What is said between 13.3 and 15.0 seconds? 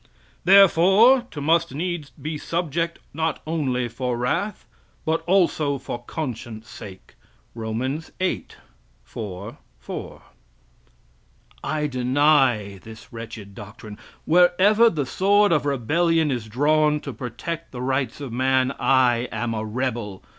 doctrine. Wherever